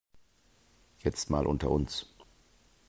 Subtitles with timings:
[0.97, 2.11] Jetzt mal unter uns.